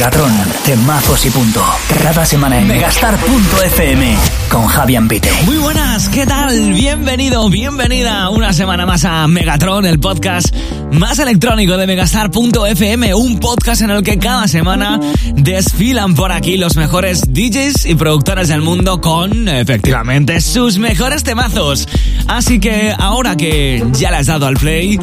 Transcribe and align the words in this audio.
Megatron, 0.00 0.32
temazos 0.64 1.26
y 1.26 1.30
punto. 1.30 1.62
Cada 2.02 2.24
semana 2.24 2.58
en 2.58 2.66
megastar.fm 2.66 4.16
con 4.48 4.66
Javier 4.66 5.06
Pite. 5.06 5.30
Muy 5.44 5.58
buenas, 5.58 6.08
¿qué 6.08 6.24
tal? 6.24 6.72
Bienvenido, 6.72 7.50
bienvenida 7.50 8.30
una 8.30 8.54
semana 8.54 8.86
más 8.86 9.04
a 9.04 9.28
Megatron, 9.28 9.84
el 9.84 10.00
podcast 10.00 10.56
más 10.92 11.18
electrónico 11.18 11.76
de 11.76 11.86
megastar.fm, 11.86 13.14
un 13.14 13.38
podcast 13.38 13.82
en 13.82 13.90
el 13.90 14.02
que 14.02 14.18
cada 14.18 14.48
semana 14.48 15.00
desfilan 15.34 16.14
por 16.14 16.32
aquí 16.32 16.56
los 16.56 16.76
mejores 16.76 17.22
DJs 17.32 17.86
y 17.86 17.94
productores 17.94 18.48
del 18.48 18.60
mundo 18.62 19.00
con, 19.00 19.48
efectivamente, 19.48 20.40
sus 20.40 20.78
mejores 20.78 21.22
temazos. 21.22 21.88
Así 22.28 22.60
que 22.60 22.94
ahora 22.98 23.36
que 23.36 23.84
ya 23.92 24.10
le 24.10 24.18
has 24.18 24.26
dado 24.26 24.46
al 24.46 24.56
play, 24.56 24.98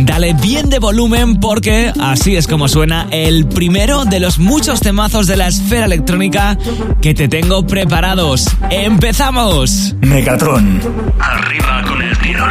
dale 0.00 0.34
bien 0.34 0.68
de 0.70 0.78
volumen 0.78 1.40
porque 1.40 1.92
así 2.00 2.36
es 2.36 2.46
como 2.46 2.68
suena 2.68 3.06
el 3.10 3.46
primero 3.46 4.04
de 4.04 4.20
los 4.20 4.38
muchos 4.38 4.80
temazos 4.80 5.26
de 5.26 5.36
la 5.36 5.48
esfera 5.48 5.86
electrónica 5.86 6.58
que 7.00 7.14
te 7.14 7.28
tengo 7.28 7.66
preparados. 7.66 8.46
¡Empezamos! 8.70 9.94
Megatron. 10.00 10.80
Arriba 11.18 11.82
con 11.86 12.02
el 12.02 12.18
tiro 12.18 12.42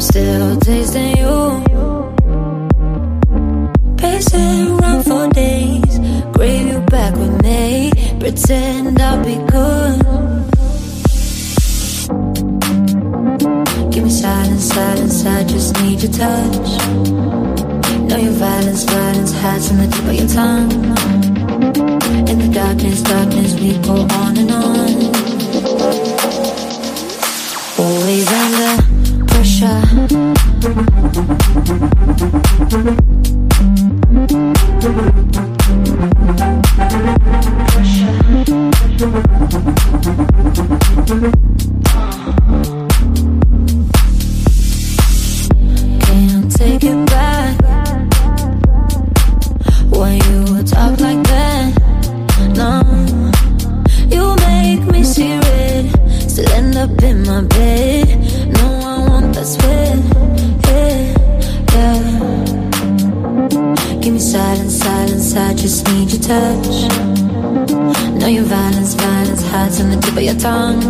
I'm 0.00 0.06
still 0.06 0.56
tasting 0.60 1.14
you. 1.18 1.60
Pacing 3.98 4.80
around 4.80 5.02
for 5.02 5.28
days. 5.28 5.98
Grave 6.32 6.68
you 6.68 6.80
back 6.86 7.14
with 7.16 7.42
me. 7.42 7.92
Pretend 8.18 8.98
I'll 8.98 9.22
be 9.22 9.36
good. 9.52 10.00
Give 13.92 14.04
me 14.04 14.10
silence, 14.10 14.64
silence. 14.72 15.26
I 15.26 15.44
just 15.44 15.78
need 15.82 16.02
your 16.02 16.12
touch. 16.12 16.68
Know 18.08 18.16
your 18.16 18.32
violence, 18.32 18.84
violence 18.84 19.32
hides 19.32 19.70
in 19.70 19.76
the 19.76 19.86
tip 19.86 20.04
of 20.06 20.14
your 20.14 20.28
tongue. 20.28 20.72
In 22.26 22.38
the 22.38 22.50
darkness, 22.54 23.02
darkness, 23.02 23.52
we 23.60 23.76
go 23.82 24.06
on 24.16 24.38
and 24.38 24.50
on. 24.50 25.19
Pressure. 29.60 30.00
Can't 46.00 46.50
take 46.56 46.84
it 46.84 47.09
touch. 66.30 66.86
Know 68.20 68.28
your 68.28 68.44
violence, 68.44 68.94
violence 68.94 69.42
hides 69.50 69.80
on 69.80 69.90
the 69.90 69.96
tip 70.00 70.16
of 70.16 70.22
your 70.22 70.38
tongue. 70.48 70.80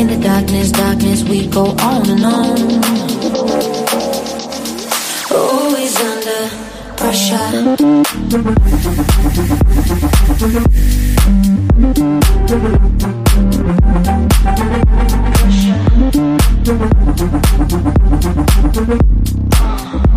In 0.00 0.06
the 0.12 0.18
darkness, 0.22 0.72
darkness, 0.72 1.22
we 1.24 1.46
go 1.46 1.64
on 1.90 2.10
and 2.14 2.24
on. 2.38 2.58
Always 5.32 5.94
under 6.10 6.40
pressure. 6.98 7.48
I 19.60 20.07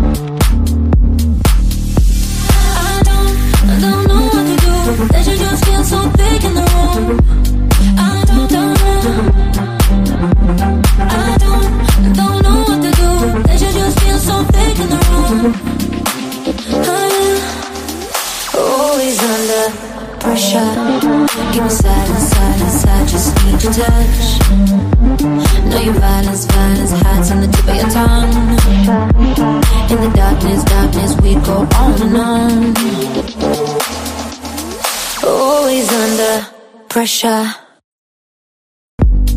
pressure. 20.32 20.72
Give 21.52 21.64
me 21.64 21.70
silence, 21.70 22.28
silence. 22.32 22.84
I 22.86 23.06
just 23.12 23.28
need 23.44 23.62
your 23.62 23.74
touch. 23.80 24.24
Know 25.68 25.80
your 25.80 25.94
violence, 25.94 26.44
violence 26.46 26.92
hides 27.02 27.30
on 27.32 27.40
the 27.42 27.48
tip 27.48 27.68
of 27.68 27.76
your 27.76 27.90
tongue. 27.90 28.32
In 29.92 29.98
the 30.00 30.10
darkness, 30.16 30.64
darkness, 30.64 31.12
we 31.20 31.34
go 31.34 31.56
on 31.80 31.92
and 32.04 32.16
on. 32.16 32.74
Always 35.22 35.92
under 35.92 36.46
pressure. 36.88 37.61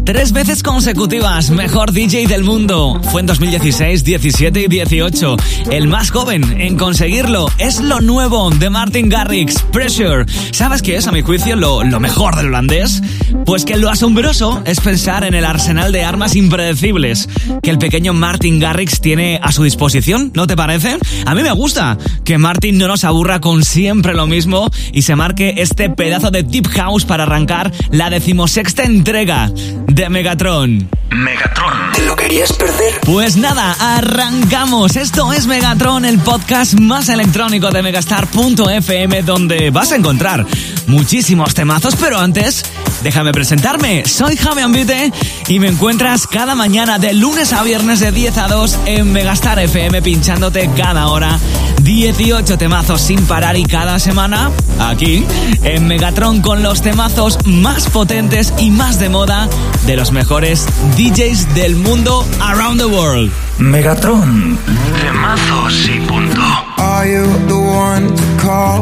Tres 0.05 0.33
veces 0.33 0.61
consecutivas, 0.61 1.49
mejor 1.49 1.91
DJ 1.91 2.27
del 2.27 2.43
mundo. 2.43 3.01
Fue 3.11 3.21
en 3.21 3.27
2016, 3.27 4.03
17 4.03 4.61
y 4.61 4.67
18. 4.67 5.35
El 5.71 5.87
más 5.87 6.11
joven 6.11 6.61
en 6.61 6.77
conseguirlo 6.77 7.47
es 7.57 7.81
lo 7.81 8.01
nuevo 8.01 8.51
de 8.51 8.69
Martin 8.69 9.09
Garrix, 9.09 9.63
Pressure. 9.73 10.25
¿Sabes 10.51 10.83
qué 10.83 10.97
es, 10.97 11.07
a 11.07 11.11
mi 11.11 11.23
juicio, 11.23 11.55
lo, 11.55 11.83
lo 11.83 11.99
mejor 11.99 12.35
del 12.35 12.47
holandés? 12.47 13.01
Pues 13.47 13.65
que 13.65 13.77
lo 13.77 13.89
asombroso 13.89 14.61
es 14.65 14.79
pensar 14.79 15.23
en 15.23 15.33
el 15.33 15.43
arsenal 15.43 15.91
de 15.91 16.03
armas 16.03 16.35
impredecibles 16.35 17.27
que 17.63 17.71
el 17.71 17.79
pequeño 17.79 18.13
Martin 18.13 18.59
Garrix 18.59 19.01
tiene 19.01 19.39
a 19.41 19.51
su 19.51 19.63
disposición, 19.63 20.31
¿no 20.35 20.45
te 20.45 20.55
parece? 20.55 20.99
A 21.25 21.33
mí 21.33 21.41
me 21.41 21.51
gusta 21.51 21.97
que 22.23 22.37
Martin 22.37 22.77
no 22.77 22.87
nos 22.87 23.03
aburra 23.05 23.41
con 23.41 23.63
siempre 23.63 24.13
lo 24.13 24.27
mismo 24.27 24.69
y 24.93 25.01
se 25.01 25.15
marque 25.15 25.55
este 25.57 25.89
pedazo 25.89 26.29
de 26.29 26.43
Deep 26.43 26.67
House 26.67 27.05
para 27.05 27.23
arrancar 27.23 27.71
la 27.89 28.11
decimosexta 28.11 28.83
entrega 28.83 29.51
de 29.95 30.09
Megatron. 30.09 30.89
Megatron. 31.09 31.91
¿Te 31.93 32.05
lo 32.05 32.17
querías 32.17 32.51
perder? 32.51 32.99
Pues 33.05 33.37
nada, 33.37 33.73
arrancamos. 33.79 34.97
Esto 34.97 35.31
es 35.31 35.47
Megatron, 35.47 36.03
el 36.03 36.19
podcast 36.19 36.73
más 36.77 37.07
electrónico 37.07 37.71
de 37.71 37.81
megastar.fm 37.81 39.23
donde 39.23 39.69
vas 39.69 39.93
a 39.93 39.95
encontrar 39.95 40.45
muchísimos 40.87 41.53
temazos, 41.53 41.95
pero 41.95 42.19
antes, 42.19 42.65
déjame 43.05 43.31
presentarme. 43.33 44.03
Soy 44.07 44.35
Javi 44.35 44.63
Ambite 44.63 45.13
y 45.47 45.59
me 45.59 45.67
encuentras 45.67 46.25
cada 46.25 46.55
mañana 46.55 46.97
de 46.97 47.13
lunes 47.13 47.53
a 47.53 47.61
viernes 47.61 47.99
de 47.99 48.11
10 48.11 48.37
a 48.39 48.47
2 48.47 48.79
en 48.87 49.13
Megastar 49.13 49.59
FM 49.59 50.01
pinchándote 50.01 50.71
cada 50.75 51.05
hora 51.09 51.37
18 51.83 52.57
temazos 52.57 53.01
sin 53.01 53.23
parar 53.27 53.57
y 53.57 53.63
cada 53.63 53.99
semana 53.99 54.49
aquí 54.79 55.23
en 55.61 55.87
Megatron 55.87 56.41
con 56.41 56.63
los 56.63 56.81
temazos 56.81 57.37
más 57.45 57.87
potentes 57.89 58.51
y 58.57 58.71
más 58.71 58.97
de 58.97 59.09
moda 59.09 59.47
de 59.85 59.95
los 59.95 60.11
mejores 60.11 60.65
DJs 60.97 61.53
del 61.53 61.75
mundo 61.75 62.25
around 62.41 62.79
the 62.79 62.87
world. 62.87 63.31
Megatron. 63.59 64.57
Temazos 64.99 65.89
y 65.89 65.99
punto. 66.07 66.41
Are 66.77 67.07
you 67.07 67.23
the 67.47 67.53
one 67.53 68.15
to 68.15 68.23
call 68.41 68.81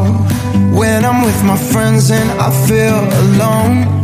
when 0.72 1.04
I'm 1.04 1.26
with 1.26 1.44
my 1.44 1.58
friends 1.58 2.10
and 2.10 2.32
I 2.40 2.50
feel 2.66 2.96
alone? 2.96 4.04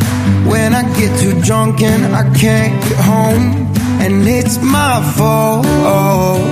When 0.50 0.74
I 0.74 0.84
get 0.98 1.20
too 1.20 1.40
drunk 1.42 1.82
and 1.82 2.16
I 2.16 2.24
can't 2.38 2.82
get 2.84 3.00
home, 3.00 3.68
and 4.02 4.28
it's 4.28 4.58
my 4.62 5.02
fault. 5.16 6.49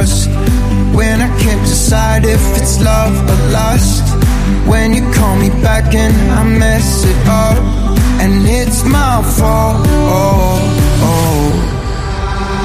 When 0.00 1.20
I 1.20 1.28
can't 1.40 1.60
decide 1.66 2.24
if 2.24 2.40
it's 2.56 2.80
love 2.82 3.12
or 3.12 3.52
lust? 3.52 4.02
When 4.66 4.94
you 4.94 5.02
call 5.12 5.36
me 5.36 5.50
back 5.62 5.94
and 5.94 6.14
I 6.32 6.42
mess 6.58 7.04
it 7.04 7.26
up, 7.26 7.58
and 8.22 8.46
it's 8.46 8.82
my 8.84 9.22
fault. 9.36 9.86
Oh, 9.86 10.58
oh. 11.02 11.70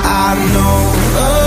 I 0.05 0.35
know 0.53 1.44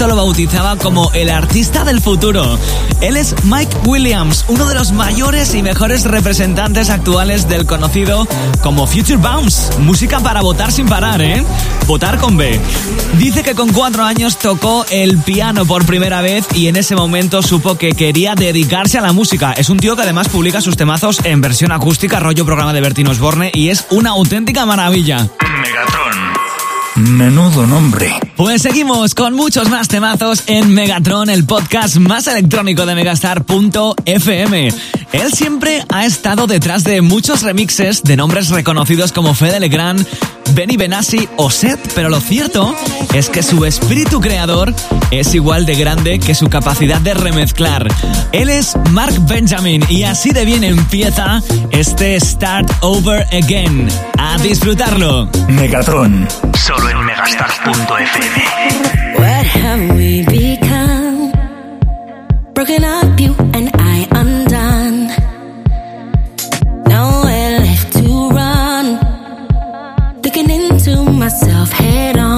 Tiesto 0.00 0.16
lo 0.16 0.24
bautizaba 0.24 0.76
como 0.76 1.12
el 1.12 1.28
artista 1.28 1.84
del 1.84 2.00
futuro. 2.00 2.58
Él 3.02 3.18
es 3.18 3.34
Mike 3.44 3.76
Williams, 3.84 4.46
uno 4.48 4.64
de 4.64 4.74
los 4.74 4.92
mayores 4.92 5.54
y 5.54 5.62
mejores 5.62 6.04
representantes 6.04 6.88
actuales 6.88 7.50
del 7.50 7.66
conocido 7.66 8.26
como 8.62 8.86
Future 8.86 9.18
Bounce. 9.18 9.78
Música 9.80 10.18
para 10.20 10.40
votar 10.40 10.72
sin 10.72 10.88
parar, 10.88 11.20
¿eh? 11.20 11.44
Votar 11.86 12.16
con 12.16 12.38
B. 12.38 12.58
Dice 13.18 13.42
que 13.42 13.54
con 13.54 13.74
cuatro 13.74 14.02
años 14.02 14.38
tocó 14.38 14.86
el 14.88 15.18
piano 15.18 15.66
por 15.66 15.84
primera 15.84 16.22
vez 16.22 16.46
y 16.54 16.68
en 16.68 16.76
ese 16.76 16.96
momento 16.96 17.42
supo 17.42 17.76
que 17.76 17.92
quería 17.92 18.34
dedicarse 18.34 18.96
a 18.96 19.02
la 19.02 19.12
música. 19.12 19.52
Es 19.52 19.68
un 19.68 19.76
tío 19.76 19.96
que 19.96 20.02
además 20.02 20.30
publica 20.30 20.62
sus 20.62 20.78
temazos 20.78 21.20
en 21.24 21.42
versión 21.42 21.72
acústica, 21.72 22.20
rollo 22.20 22.46
programa 22.46 22.72
de 22.72 22.80
Bertino 22.80 23.10
Osborne 23.10 23.50
y 23.52 23.68
es 23.68 23.86
una 23.90 24.10
auténtica 24.10 24.64
maravilla. 24.64 25.28
Megatron. 25.62 27.18
Menudo 27.18 27.66
nombre. 27.66 28.29
Pues 28.40 28.62
seguimos 28.62 29.14
con 29.14 29.34
muchos 29.34 29.68
más 29.68 29.88
temazos 29.88 30.44
en 30.46 30.72
Megatron, 30.72 31.28
el 31.28 31.44
podcast 31.44 31.98
más 31.98 32.26
electrónico 32.26 32.86
de 32.86 32.94
Megastar.fm. 32.94 34.68
Él 35.12 35.32
siempre 35.34 35.84
ha 35.90 36.06
estado 36.06 36.46
detrás 36.46 36.82
de 36.82 37.02
muchos 37.02 37.42
remixes 37.42 38.02
de 38.02 38.16
nombres 38.16 38.48
reconocidos 38.48 39.12
como 39.12 39.34
Fede 39.34 39.60
Legrand, 39.60 40.06
Benny 40.54 40.78
Benassi 40.78 41.28
o 41.36 41.50
Seth, 41.50 41.92
pero 41.94 42.08
lo 42.08 42.18
cierto 42.18 42.74
es 43.12 43.28
que 43.28 43.42
su 43.42 43.66
espíritu 43.66 44.22
creador 44.22 44.74
es 45.10 45.34
igual 45.34 45.66
de 45.66 45.74
grande 45.74 46.18
que 46.18 46.34
su 46.34 46.48
capacidad 46.48 47.00
de 47.00 47.12
remezclar. 47.12 47.88
Él 48.32 48.48
es 48.48 48.74
Mark 48.90 49.14
Benjamin 49.26 49.84
y 49.90 50.04
así 50.04 50.30
de 50.30 50.46
bien 50.46 50.64
empieza 50.64 51.42
este 51.72 52.18
Start 52.18 52.70
Over 52.80 53.26
Again. 53.32 53.88
A 54.18 54.38
disfrutarlo. 54.38 55.28
Megatron. 55.48 56.26
Solo 56.54 56.88
en 56.90 57.04
megastar.fm. 57.04 58.29
What 59.22 59.44
have 59.46 59.96
we 59.96 60.24
become? 60.24 61.32
Broken 62.54 62.84
up, 62.84 63.20
you 63.20 63.34
and 63.56 63.70
I 63.74 64.06
undone. 64.20 64.98
Nowhere 66.88 67.60
left 67.60 67.92
to 67.94 68.28
run. 68.30 68.86
Into 70.40 71.04
myself 71.04 71.70
head 71.70 72.16
on. 72.16 72.29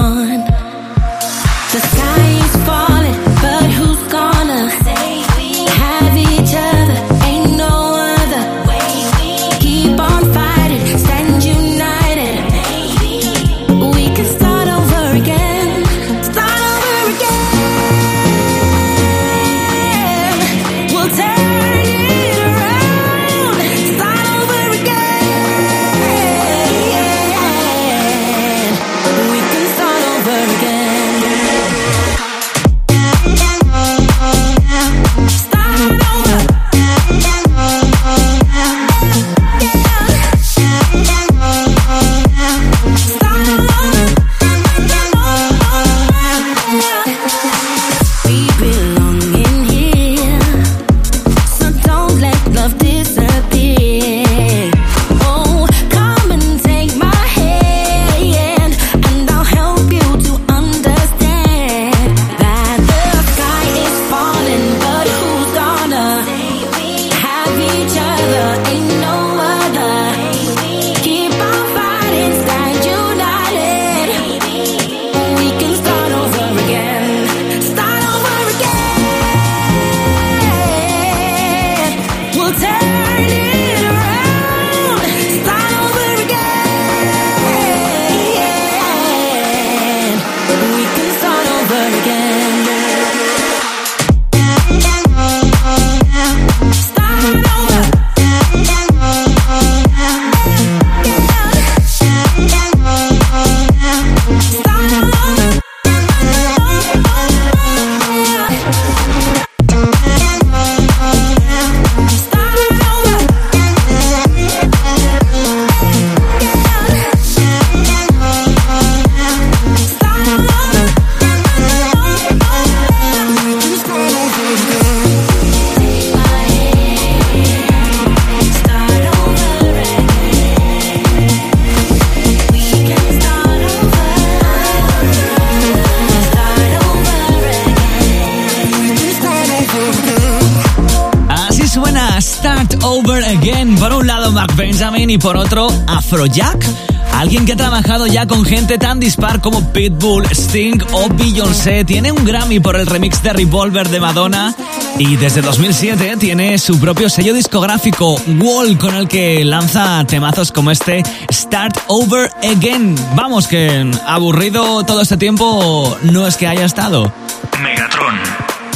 Y 145.13 145.17
por 145.19 145.37
otro 145.37 145.67
Afrojack. 145.85 146.65
Alguien 147.13 147.45
que 147.45 147.53
ha 147.53 147.55
trabajado 147.55 148.07
ya 148.07 148.25
con 148.25 148.43
gente 148.43 148.79
tan 148.79 148.99
dispar 148.99 149.41
como 149.41 149.71
Pitbull, 149.71 150.25
Sting 150.31 150.79
o 150.91 151.07
Beyoncé. 151.09 151.85
Tiene 151.85 152.11
un 152.11 152.25
Grammy 152.25 152.59
por 152.59 152.75
el 152.75 152.87
remix 152.87 153.21
de 153.21 153.31
Revolver 153.31 153.89
de 153.89 153.99
Madonna. 153.99 154.55
Y 154.97 155.15
desde 155.17 155.41
2007 155.41 156.17
tiene 156.17 156.57
su 156.57 156.79
propio 156.79 157.09
sello 157.09 157.33
discográfico, 157.33 158.15
Wall, 158.39 158.77
con 158.79 158.95
el 158.95 159.07
que 159.07 159.45
lanza 159.45 160.03
temazos 160.07 160.51
como 160.51 160.71
este 160.71 161.03
Start 161.31 161.77
Over 161.87 162.31
Again. 162.43 162.95
Vamos, 163.15 163.47
que 163.47 163.91
aburrido 164.07 164.83
todo 164.83 165.01
este 165.01 165.17
tiempo 165.17 165.95
no 166.03 166.25
es 166.25 166.37
que 166.37 166.47
haya 166.47 166.65
estado. 166.65 167.13
Megatron. 167.61 168.15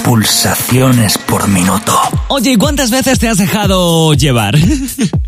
Pulsaciones 0.03 1.17
por 1.17 1.47
minuto. 1.47 1.99
Oye, 2.27 2.51
¿y 2.51 2.55
cuántas 2.57 2.91
veces 2.91 3.17
te 3.17 3.27
has 3.27 3.37
dejado 3.37 4.13
llevar? 4.13 4.55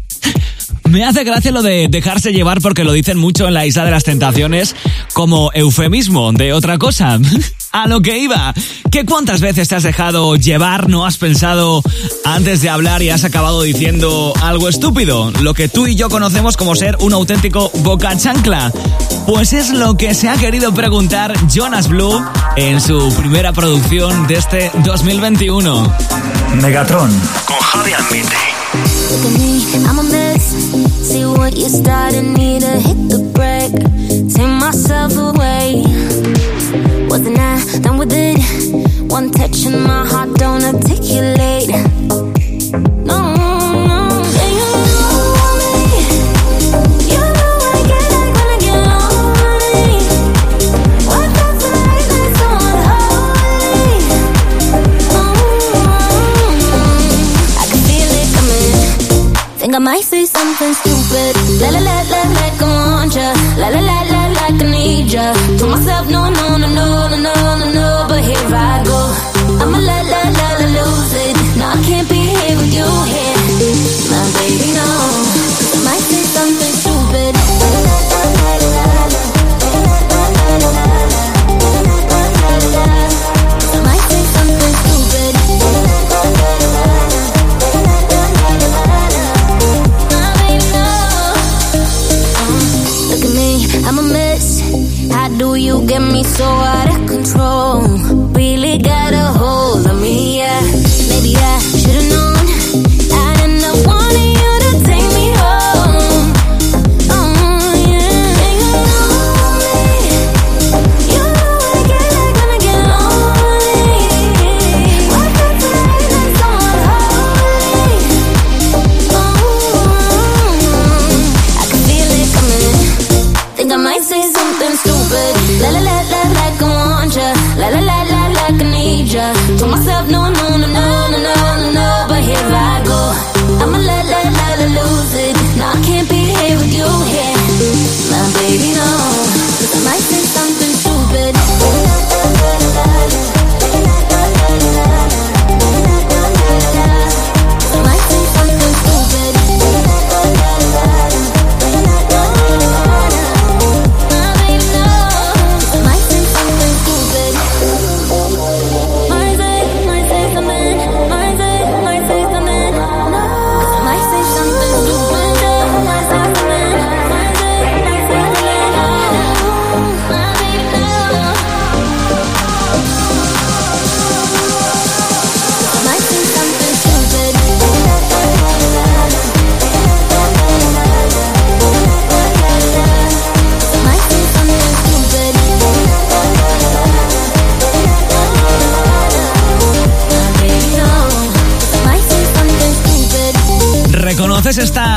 Me 0.90 1.06
hace 1.06 1.24
gracia 1.24 1.52
lo 1.52 1.62
de 1.62 1.88
dejarse 1.88 2.34
llevar 2.34 2.62
porque 2.62 2.84
lo 2.84 2.92
dicen 2.92 3.18
mucho 3.18 3.48
en 3.48 3.54
la 3.54 3.68
Isla 3.68 3.86
de 3.86 3.92
las 3.92 4.04
Tentaciones 4.04 4.76
como 5.14 5.52
eufemismo 5.54 6.32
de 6.32 6.52
otra 6.52 6.80
cosa. 6.80 7.20
A 7.72 7.86
lo 7.86 8.02
que 8.02 8.18
iba. 8.18 8.52
¿Qué 8.92 9.06
cuántas 9.06 9.42
veces 9.42 9.68
te 9.68 9.76
has 9.76 9.84
dejado 9.84 10.36
llevar, 10.36 10.90
no 10.90 11.06
has 11.06 11.18
pensado 11.18 11.84
antes 12.26 12.64
de 12.64 12.70
hablar 12.70 13.04
y 13.04 13.12
has 13.12 13.24
acabado 13.24 13.62
diciendo 13.62 14.34
algo 14.42 14.68
estúpido? 14.68 15.32
Lo 15.42 15.54
que 15.54 15.70
tú 15.70 15.86
y 15.86 15.94
yo 15.94 16.10
conocemos 16.10 16.58
como 16.58 16.76
ser 16.76 16.98
un 17.00 17.14
auténtico 17.14 17.70
boca 17.84 18.18
chancla. 18.18 18.72
Pues 19.28 19.54
es 19.54 19.70
lo 19.70 19.96
que 19.96 20.16
se 20.16 20.30
ha 20.30 20.38
querido 20.38 20.74
preguntar 20.74 21.36
Jonas 21.48 21.88
Blue 21.88 22.26
en 22.56 22.82
su 22.82 23.16
primera 23.16 23.54
producción 23.54 24.26
de 24.26 24.36
este 24.36 24.72
2021. 24.84 25.96
Megatron 26.56 27.12
con 27.46 27.60
Javi. 27.60 27.92
Look 28.72 29.26
at 29.26 29.40
me, 29.40 29.66
I'm 29.88 29.98
a 29.98 30.04
mess. 30.04 30.44
See 31.10 31.26
what 31.26 31.58
you 31.58 31.70
started, 31.70 32.24
need 32.24 32.62
to 32.62 32.80
hit 32.80 33.10
the 33.10 33.20
brake. 33.34 33.74
Take 34.34 34.54
myself 34.62 35.18
away. 35.18 35.84
Wasn't 37.10 37.40
I 37.40 37.80
done 37.80 37.98
with 37.98 38.14
it? 38.14 39.10
One 39.12 39.32
touch 39.32 39.66
and 39.66 39.84
my 39.84 40.06
heart 40.08 40.36
don't 40.36 40.64
articulate. 40.64 42.29
La 61.62 61.70
la 61.76 61.80
la 61.80 61.96
la 62.12 62.22
like 62.38 62.62
I 62.62 62.70
want 62.92 63.14
ya. 63.16 63.28
La 63.62 63.68
la 63.70 63.82
la 63.90 63.98
la 64.12 64.22
like 64.38 64.64
I 64.64 64.72
need 64.72 65.12
ya. 65.14 65.34
Told 65.58 65.72
myself 65.72 66.06
no 66.10 66.22
no 66.30 66.49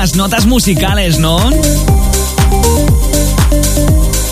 ¿Reconoces 0.03 0.15
estas 0.15 0.17
notas 0.17 0.47
musicales, 0.47 1.19
no? 1.21 1.39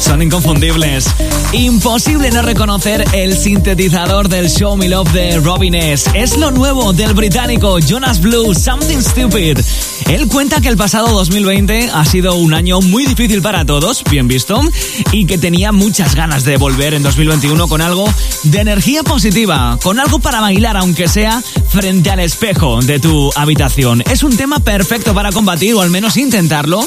Son 0.01 0.21
inconfundibles. 0.21 1.07
Imposible 1.53 2.31
no 2.33 2.43
reconocer 2.43 3.05
el 3.13 3.37
sintetizador 3.37 4.29
del 4.29 4.51
Show 4.51 4.77
Me 4.77 4.89
Love 4.89 5.13
de 5.13 5.39
Robin 5.39 5.77
S. 5.77 6.11
Es 6.15 6.37
lo 6.37 6.51
nuevo 6.51 6.93
del 6.93 7.15
británico 7.15 7.79
Jonas 7.79 8.21
Blue, 8.21 8.53
Something 8.53 9.01
Stupid. 9.01 9.59
Él 10.11 10.27
cuenta 10.27 10.61
que 10.61 10.67
el 10.67 10.77
pasado 10.77 11.07
2020 11.07 11.91
ha 11.95 12.05
sido 12.05 12.35
un 12.35 12.53
año 12.53 12.81
muy 12.81 13.07
difícil 13.07 13.41
para 13.43 13.65
todos, 13.65 14.03
bien 14.11 14.27
visto, 14.27 14.61
y 15.13 15.25
que 15.25 15.39
tenía 15.39 15.71
muchas 15.71 16.17
ganas 16.17 16.43
de 16.43 16.57
volver 16.57 16.95
en 16.95 17.05
2021 17.05 17.69
con 17.69 17.81
algo 17.81 18.13
de 18.43 18.59
energía 18.59 19.05
positiva, 19.05 19.79
con 19.81 20.01
algo 20.01 20.19
para 20.19 20.41
bailar, 20.41 20.77
aunque 20.77 21.07
sea 21.07 21.41
frente 21.69 22.11
al 22.11 22.19
espejo 22.19 22.81
de 22.81 22.99
tu 22.99 23.31
habitación. 23.37 24.03
Es 24.11 24.25
un 24.25 24.37
tema 24.37 24.59
perfecto 24.59 25.15
para 25.15 25.31
combatir, 25.31 25.75
o 25.75 25.81
al 25.81 25.91
menos 25.91 26.17
intentarlo, 26.17 26.85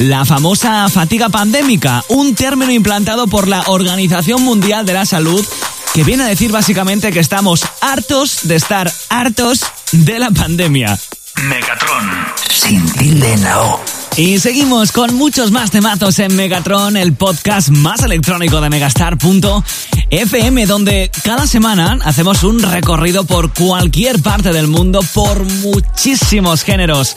la 0.00 0.24
famosa 0.24 0.88
fatiga 0.88 1.28
pandémica, 1.28 2.04
un 2.08 2.34
término 2.34 2.72
implantado 2.72 3.28
por 3.28 3.46
la 3.46 3.62
Organización 3.68 4.42
Mundial 4.42 4.84
de 4.84 4.92
la 4.92 5.06
Salud 5.06 5.46
que 5.94 6.02
viene 6.02 6.24
a 6.24 6.26
decir 6.26 6.50
básicamente 6.50 7.12
que 7.12 7.20
estamos 7.20 7.64
hartos 7.80 8.40
de 8.42 8.56
estar 8.56 8.92
hartos 9.08 9.60
de 9.92 10.18
la 10.18 10.32
pandemia. 10.32 10.98
Megatron. 11.44 12.35
Sin 12.50 12.90
tilde 12.92 13.32
en 13.32 13.42
la 13.42 13.60
O. 13.60 13.80
Y 14.16 14.38
seguimos 14.38 14.92
con 14.92 15.14
muchos 15.14 15.50
más 15.50 15.70
temazos 15.70 16.18
en 16.20 16.34
Megatron, 16.34 16.96
el 16.96 17.12
podcast 17.12 17.68
más 17.68 18.02
electrónico 18.02 18.62
de 18.62 18.70
Megastar.fm, 18.70 20.66
donde 20.66 21.10
cada 21.22 21.46
semana 21.46 21.98
hacemos 22.02 22.42
un 22.42 22.62
recorrido 22.62 23.24
por 23.24 23.52
cualquier 23.52 24.22
parte 24.22 24.52
del 24.52 24.68
mundo, 24.68 25.00
por 25.12 25.44
muchísimos 25.44 26.62
géneros 26.62 27.14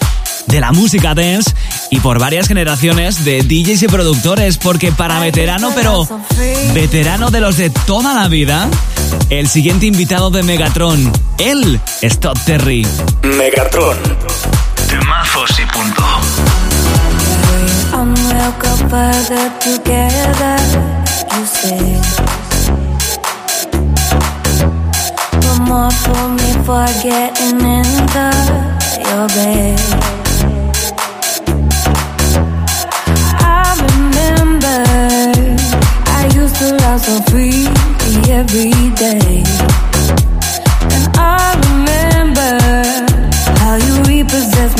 de 0.48 0.60
la 0.60 0.74
música 0.74 1.16
dance 1.16 1.54
y 1.90 2.02
por 2.02 2.20
varias 2.20 2.50
generaciones 2.50 3.24
de 3.24 3.44
DJs 3.44 3.84
y 3.84 3.88
productores, 3.88 4.58
porque 4.58 4.92
para 4.92 5.22
veterano, 5.22 5.72
pero 5.74 6.06
veterano 6.74 7.32
de 7.32 7.40
los 7.40 7.56
de 7.56 7.70
toda 7.70 8.14
la 8.14 8.28
vida, 8.28 8.70
el 9.30 9.48
siguiente 9.48 9.86
invitado 9.86 10.32
de 10.32 10.44
Megatron, 10.44 11.14
él 11.38 11.80
es 12.02 12.20
Todd 12.20 12.38
Terry. 12.46 12.86
Megatron. 13.24 13.98
We'll 18.50 18.54
go 18.60 18.76
further 18.90 19.50
together. 19.60 20.58
You 21.34 21.46
say. 21.46 22.02
More 25.68 25.92
for 25.92 26.24
me 26.38 26.50
for 26.66 26.88
getting 27.04 27.60
into 27.78 28.28
your 29.06 29.28
bed. 29.38 29.80
I 33.38 33.76
remember 33.86 34.80
I 36.08 36.32
used 36.34 36.56
to 36.56 36.70
so 37.00 37.22
every 38.32 38.72
day. 38.96 39.44
And 40.96 41.06
I 41.18 41.59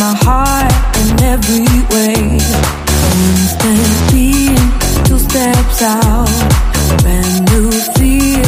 my 0.10 0.18
heart 0.26 0.74
in 1.02 1.10
every 1.22 1.70
way. 1.94 2.40
Two 5.06 5.20
steps 5.20 5.82
out. 5.82 6.30
Brand 7.02 7.46
new 7.52 7.70
fear 7.94 8.42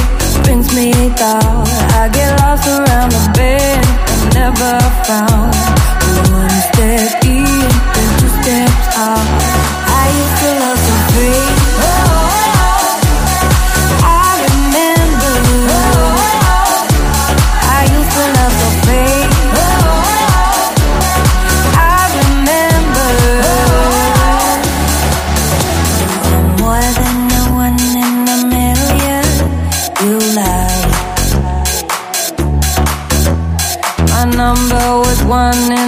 brings 0.44 0.74
me 0.74 0.91
down. 1.15 1.68
I 2.01 2.10
get 2.12 2.32
lost 2.41 2.68
around 2.68 3.13
bed 3.38 3.86
and 4.12 4.24
never 4.34 4.74
found. 5.06 5.53
One 6.34 6.58
step 6.74 7.24
in, 7.25 7.70
two 8.18 8.30
steps 8.41 8.88
out. 8.98 9.27
I 10.01 10.06
used 10.20 10.38
to 10.41 10.50
love 10.62 11.00
one 35.41 35.81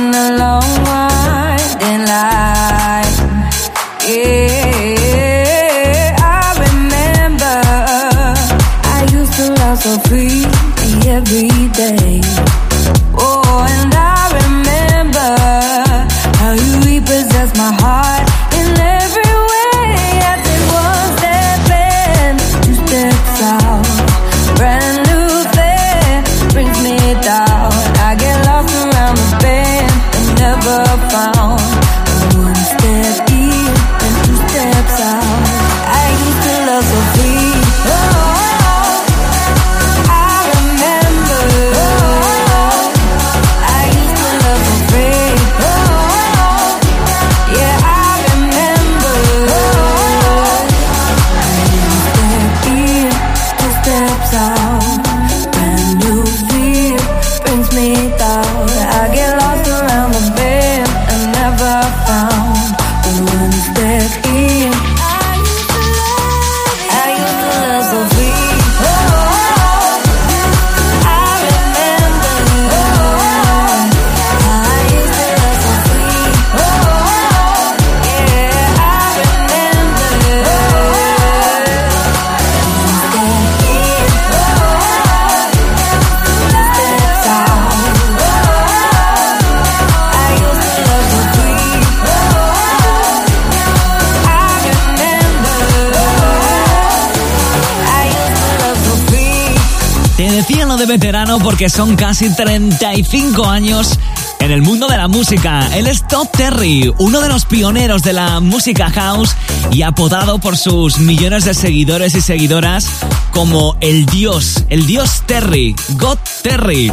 De 100.78 100.88
veterano 100.88 101.38
porque 101.38 101.70
son 101.70 101.96
casi 101.96 102.34
35 102.34 103.46
años 103.46 104.00
en 104.40 104.50
el 104.50 104.64
mundo 104.64 104.88
de 104.88 104.98
la 104.98 105.08
música. 105.08 105.70
Él 105.76 105.86
es 105.86 106.08
Todd 106.08 106.28
Terry, 106.36 106.92
uno 106.98 107.22
de 107.22 107.30
los 107.30 107.46
pioneros 107.46 108.02
de 108.02 108.14
la 108.14 108.40
música 108.40 108.90
house 108.90 109.36
y 109.72 109.84
apodado 109.84 110.40
por 110.40 110.58
sus 110.58 110.98
millones 110.98 111.46
de 111.46 111.54
seguidores 111.54 112.16
y 112.16 112.22
seguidoras 112.22 112.88
como 113.32 113.78
el 113.82 114.08
dios, 114.08 114.64
el 114.70 114.88
dios 114.88 115.22
Terry, 115.28 115.76
God 116.00 116.18
Terry. 116.42 116.92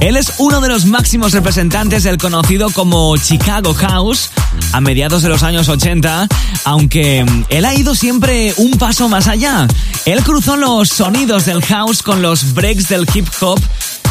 Él 0.00 0.16
es 0.16 0.34
uno 0.38 0.60
de 0.60 0.68
los 0.68 0.86
máximos 0.86 1.32
representantes 1.32 2.02
del 2.02 2.18
conocido 2.18 2.70
como 2.70 3.16
Chicago 3.16 3.74
House 3.74 4.30
a 4.72 4.80
mediados 4.80 5.22
de 5.22 5.28
los 5.28 5.42
años 5.42 5.68
80, 5.68 6.28
aunque 6.64 7.26
él 7.48 7.64
ha 7.64 7.74
ido 7.74 7.94
siempre 7.94 8.54
un 8.56 8.72
paso 8.72 9.08
más 9.08 9.26
allá. 9.26 9.66
Él 10.04 10.22
cruzó 10.22 10.56
los 10.56 10.88
sonidos 10.88 11.46
del 11.46 11.62
house 11.62 12.02
con 12.02 12.22
los 12.22 12.54
breaks 12.54 12.88
del 12.88 13.06
hip 13.12 13.26
hop 13.40 13.60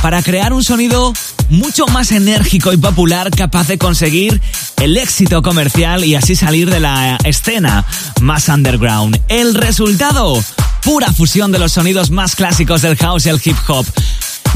para 0.02 0.22
crear 0.22 0.54
un 0.54 0.64
sonido 0.64 1.14
mucho 1.50 1.88
más 1.88 2.12
enérgico 2.12 2.74
y 2.74 2.78
popular 2.78 3.32
capaz 3.32 3.68
de 3.68 3.78
conseguir 3.78 4.42
el 4.82 4.98
éxito 4.98 5.42
comercial 5.42 6.04
y 6.04 6.16
así 6.16 6.36
salir 6.36 6.70
de 6.70 6.80
la 6.80 7.18
escena 7.24 7.86
más 8.22 8.48
underground. 8.50 9.20
El 9.28 9.56
resultado, 9.56 10.44
pura 10.84 11.12
fusión 11.12 11.52
de 11.52 11.60
los 11.60 11.74
sonidos 11.74 12.12
más 12.12 12.36
clásicos 12.36 12.82
del 12.82 12.98
house 12.98 13.26
y 13.26 13.30
el 13.30 13.42
hip 13.44 13.58
hop. 13.68 13.86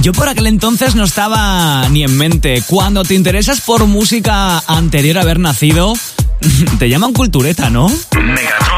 Yo 0.01 0.13
por 0.13 0.27
aquel 0.27 0.47
entonces 0.47 0.95
no 0.95 1.03
estaba 1.03 1.87
ni 1.89 2.03
en 2.03 2.17
mente. 2.17 2.63
Cuando 2.67 3.03
te 3.03 3.13
interesas 3.13 3.61
por 3.61 3.85
música 3.85 4.57
anterior 4.65 5.19
a 5.19 5.21
haber 5.21 5.37
nacido, 5.37 5.93
te 6.79 6.89
llaman 6.89 7.13
cultureta, 7.13 7.69
¿no? 7.69 7.87
Megatron. 7.87 8.70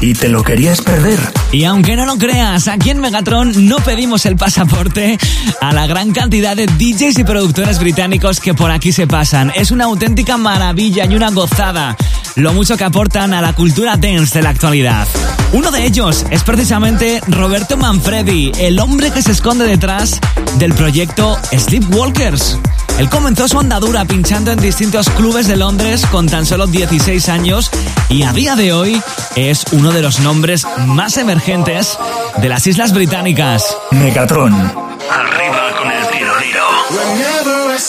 ¿Y 0.00 0.14
te 0.14 0.28
lo 0.28 0.42
querías 0.42 0.80
perder? 0.82 1.18
Y 1.52 1.64
aunque 1.64 1.96
no 1.96 2.04
lo 2.04 2.18
creas, 2.18 2.68
aquí 2.68 2.90
en 2.90 3.00
Megatron 3.00 3.68
no 3.68 3.76
pedimos 3.76 4.26
el 4.26 4.36
pasaporte 4.36 5.18
a 5.60 5.72
la 5.72 5.86
gran 5.86 6.12
cantidad 6.12 6.56
de 6.56 6.66
DJs 6.66 7.18
y 7.18 7.24
productores 7.24 7.78
británicos 7.78 8.40
que 8.40 8.54
por 8.54 8.70
aquí 8.70 8.92
se 8.92 9.06
pasan. 9.06 9.52
Es 9.54 9.70
una 9.70 9.84
auténtica 9.84 10.36
maravilla 10.36 11.06
y 11.06 11.14
una 11.14 11.30
gozada 11.30 11.96
lo 12.36 12.52
mucho 12.52 12.76
que 12.76 12.84
aportan 12.84 13.32
a 13.32 13.40
la 13.40 13.52
cultura 13.52 13.96
dance 13.96 14.38
de 14.38 14.42
la 14.42 14.50
actualidad. 14.50 15.06
Uno 15.52 15.70
de 15.70 15.86
ellos 15.86 16.26
es 16.30 16.42
precisamente 16.42 17.20
Roberto 17.28 17.76
Manfredi, 17.76 18.50
el 18.58 18.80
hombre 18.80 19.12
que 19.12 19.22
se 19.22 19.32
esconde 19.32 19.66
detrás 19.66 20.18
del 20.58 20.74
proyecto 20.74 21.38
Sleepwalkers. 21.56 22.58
Él 22.98 23.08
comenzó 23.08 23.48
su 23.48 23.58
andadura 23.58 24.04
pinchando 24.04 24.52
en 24.52 24.60
distintos 24.60 25.10
clubes 25.10 25.48
de 25.48 25.56
Londres 25.56 26.06
con 26.06 26.26
tan 26.28 26.46
solo 26.46 26.66
16 26.66 27.28
años 27.28 27.70
y 28.08 28.22
a 28.22 28.32
día 28.32 28.54
de 28.54 28.72
hoy 28.72 29.02
es 29.34 29.64
uno 29.72 29.90
de 29.90 30.00
los 30.00 30.20
nombres 30.20 30.64
más 30.86 31.16
emergentes 31.16 31.98
de 32.40 32.48
las 32.48 32.66
Islas 32.66 32.92
Británicas. 32.92 33.76
Megatron. 33.90 34.54
Arriba 34.54 35.63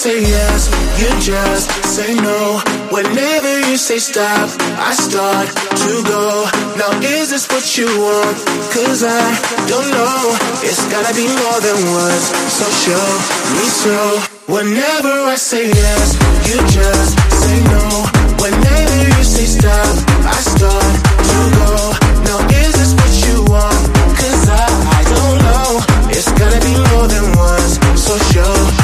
say 0.06 0.22
yes, 0.22 0.70
you 1.02 1.10
just 1.18 1.66
say 1.96 2.14
no. 2.14 2.62
Whenever 2.94 3.54
you 3.66 3.76
say 3.76 3.98
stop, 3.98 4.48
I 4.78 4.94
start 4.94 5.50
to 5.82 5.92
go. 6.06 6.46
Now 6.78 6.92
is 7.02 7.32
this 7.34 7.50
what 7.50 7.66
you 7.76 7.90
want? 8.06 8.38
Cause 8.70 9.02
I 9.02 9.26
don't 9.66 9.90
know. 9.98 10.18
It's 10.62 10.86
gotta 10.94 11.14
be 11.18 11.26
more 11.26 11.60
than 11.66 11.80
words. 11.98 12.26
So 12.54 12.66
show 12.86 13.08
me 13.58 13.66
so. 13.84 13.98
Whenever 14.46 15.16
I 15.34 15.38
say 15.42 15.66
yes, 15.74 16.08
you 16.46 16.58
just 16.78 17.12
say 17.42 17.58
no. 17.74 17.86
Whenever 18.46 18.98
you 19.10 19.24
say 19.26 19.48
stop, 19.58 19.94
I 20.22 20.38
start 20.54 20.94
to 21.30 21.38
go. 21.62 21.74
Now 22.30 22.40
is 22.62 22.74
this 22.78 22.94
what 22.94 23.14
you 23.26 23.36
want? 23.50 23.82
Cause 24.22 24.44
I, 24.54 24.66
I 25.00 25.02
don't 25.18 25.38
know. 25.50 25.70
It's 26.14 26.30
gotta 26.38 26.62
be 26.62 26.74
more 26.94 27.08
than 27.10 27.26
words. 27.42 27.74
So 27.98 28.14
show 28.30 28.75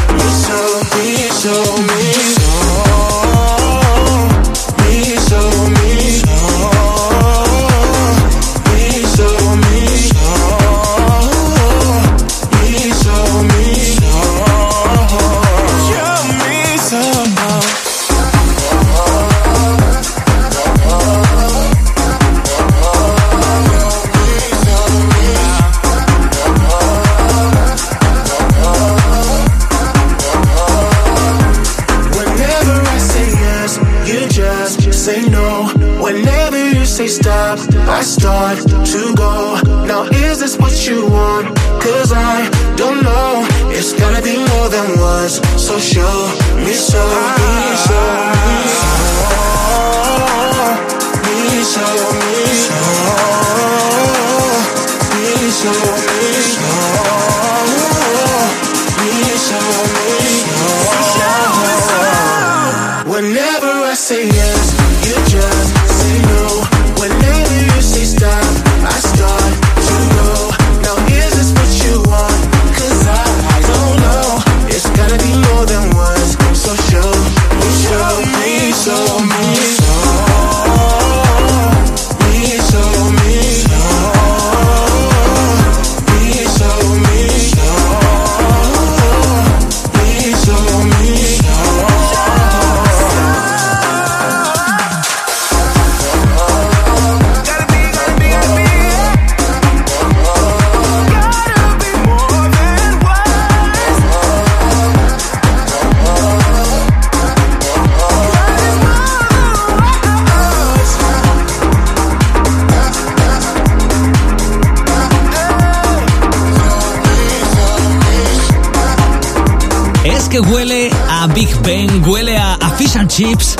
a, 122.41 122.55
a 122.55 122.69
Fish 122.71 122.95
and 122.97 123.09
Chips, 123.09 123.55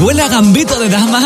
huele 0.00 0.22
a 0.22 0.28
Gambito 0.28 0.78
de 0.78 0.88
Dama. 0.88 1.22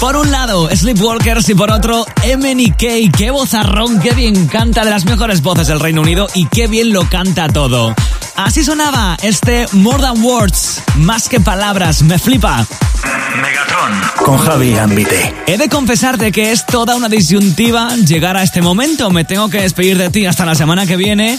Por 0.00 0.16
un 0.16 0.30
lado, 0.32 0.68
Sleepwalkers 0.74 1.48
y 1.50 1.54
por 1.54 1.70
otro, 1.70 2.04
MNK. 2.24 3.14
Qué 3.16 3.30
vozarrón, 3.30 4.00
qué 4.00 4.12
bien 4.12 4.48
canta 4.48 4.84
de 4.84 4.90
las 4.90 5.04
mejores 5.04 5.42
voces 5.42 5.68
del 5.68 5.78
Reino 5.78 6.00
Unido 6.00 6.26
y 6.34 6.46
qué 6.46 6.66
bien 6.66 6.92
lo 6.92 7.08
canta 7.08 7.46
todo. 7.48 7.94
Así 8.34 8.64
sonaba 8.64 9.16
este 9.22 9.68
More 9.72 10.02
Than 10.02 10.22
Words, 10.22 10.82
más 10.96 11.28
que 11.28 11.38
palabras, 11.38 12.02
me 12.02 12.18
flipa. 12.18 12.66
Megatron 13.40 14.00
con 14.16 14.38
Javi 14.38 14.76
Ambite. 14.76 15.34
He 15.46 15.56
de 15.56 15.68
confesarte 15.68 16.32
que 16.32 16.52
es 16.52 16.66
toda 16.66 16.96
una 16.96 17.08
disyuntiva 17.08 17.94
llegar 17.96 18.36
a 18.36 18.42
este 18.42 18.60
momento. 18.60 19.10
Me 19.10 19.24
tengo 19.24 19.50
que 19.50 19.60
despedir 19.60 19.98
de 19.98 20.10
ti 20.10 20.26
hasta 20.26 20.44
la 20.44 20.54
semana 20.54 20.86
que 20.86 20.96
viene. 20.96 21.38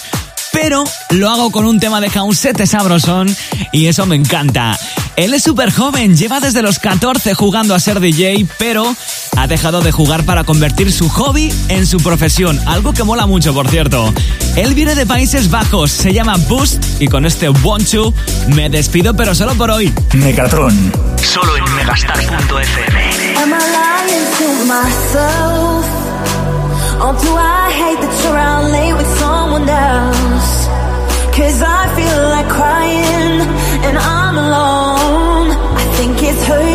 Pero 0.54 0.86
lo 1.10 1.30
hago 1.30 1.52
con 1.52 1.66
un 1.66 1.80
tema 1.80 2.00
de 2.00 2.10
Causete 2.10 2.66
sabrosón 2.66 3.36
y 3.72 3.88
eso 3.88 4.06
me 4.06 4.16
encanta. 4.16 4.80
Él 5.16 5.34
es 5.34 5.44
súper 5.44 5.72
joven, 5.72 6.16
lleva 6.16 6.40
desde 6.40 6.62
los 6.62 6.80
14 6.80 7.34
jugando 7.34 7.76
a 7.76 7.80
ser 7.80 8.00
DJ, 8.00 8.48
pero 8.58 8.96
ha 9.36 9.48
dejado 9.48 9.82
de 9.82 9.92
jugar 9.92 10.24
para 10.24 10.44
convertir 10.44 10.92
su 10.92 11.10
hobby 11.10 11.54
en 11.70 11.86
su 11.86 11.98
profesión, 11.98 12.60
algo 12.66 12.94
que 12.94 13.04
mola 13.04 13.26
mucho, 13.26 13.54
por 13.54 13.68
cierto. 13.68 14.14
Él 14.56 14.74
viene 14.74 14.96
de 14.96 15.06
Países 15.06 15.50
Bajos, 15.50 15.92
se 15.92 16.14
llama 16.14 16.38
Boost 16.48 16.84
y 17.00 17.08
con 17.08 17.26
este 17.26 17.50
Want 17.50 17.90
You 17.90 18.14
me 18.48 18.70
despido, 18.70 19.16
pero 19.16 19.36
solo 19.36 19.54
por 19.56 19.72
hoy. 19.72 19.94
Megatron, 20.14 20.92
solo 21.22 21.58
en 21.58 21.76
megastar.fm. 21.76 23.34
someone 29.54 29.70
else. 29.70 30.68
Cause 31.38 31.62
I 31.62 31.84
feel 31.98 32.20
like 32.34 32.50
crying 32.50 33.42
and 33.86 33.98
I'm 33.98 34.36
alone. 34.38 35.48
I 35.78 35.86
think 35.98 36.24
it's 36.24 36.44
hurting 36.46 36.73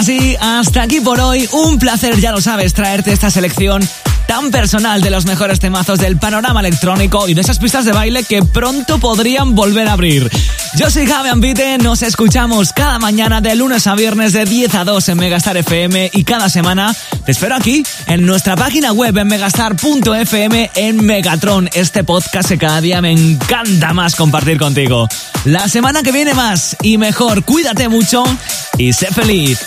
ahora 0.00 0.04
sí, 0.04 0.36
hasta 0.40 0.82
aquí 0.82 1.00
por 1.00 1.20
hoy. 1.20 1.48
Un 1.52 1.78
placer, 1.78 2.20
ya 2.20 2.32
lo 2.32 2.40
sabes, 2.40 2.72
traerte 2.74 3.12
esta 3.12 3.30
selección 3.30 3.86
tan 4.26 4.50
personal 4.50 5.02
de 5.02 5.10
los 5.10 5.26
mejores 5.26 5.58
temazos 5.58 5.98
del 5.98 6.16
panorama 6.16 6.60
electrónico 6.60 7.28
y 7.28 7.34
de 7.34 7.40
esas 7.40 7.58
pistas 7.58 7.84
de 7.84 7.92
baile 7.92 8.22
que 8.22 8.42
pronto 8.42 8.98
podrían 8.98 9.54
volver 9.54 9.88
a 9.88 9.92
abrir. 9.92 10.30
Yo 10.76 10.88
soy 10.88 11.06
Javi 11.06 11.28
Ambite, 11.30 11.78
nos 11.78 12.02
escuchamos 12.02 12.72
cada 12.72 12.98
mañana 12.98 13.40
de 13.40 13.56
lunes 13.56 13.86
a 13.88 13.96
viernes 13.96 14.32
de 14.32 14.44
10 14.44 14.74
a 14.76 14.84
2 14.84 15.08
en 15.08 15.18
Megastar 15.18 15.56
FM 15.56 16.10
y 16.14 16.24
cada 16.24 16.48
semana 16.48 16.94
te 17.26 17.32
espero 17.32 17.56
aquí 17.56 17.82
en 18.06 18.24
nuestra 18.24 18.54
página 18.54 18.92
web 18.92 19.18
en 19.18 19.26
megastar.fm 19.26 20.70
en 20.76 21.04
Megatron, 21.04 21.68
este 21.74 22.04
podcast 22.04 22.48
que 22.48 22.58
cada 22.58 22.80
día 22.80 23.02
me 23.02 23.10
encanta 23.10 23.92
más 23.92 24.14
compartir 24.14 24.58
contigo. 24.58 25.08
La 25.44 25.68
semana 25.68 26.02
que 26.02 26.12
viene 26.12 26.34
más 26.34 26.76
y 26.82 26.98
mejor, 26.98 27.44
cuídate 27.44 27.88
mucho 27.88 28.22
y 28.78 28.92
sé 28.92 29.06
feliz. 29.06 29.66